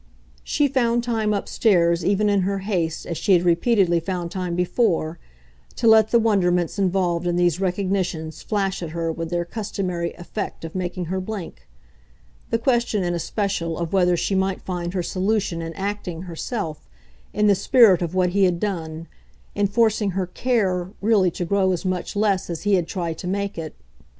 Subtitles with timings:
[0.43, 5.19] She found time upstairs, even in her haste, as she had repeatedly found time before,
[5.75, 10.65] to let the wonderments involved in these recognitions flash at her with their customary effect
[10.65, 11.67] of making her blink:
[12.49, 16.89] the question in especial of whether she might find her solution in acting, herself,
[17.31, 19.07] in the spirit of what he had done,
[19.53, 23.27] in forcing her "care" really to grow as much less as he had tried to
[23.27, 23.75] make it.